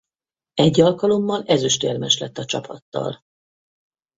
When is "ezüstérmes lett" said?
1.45-2.37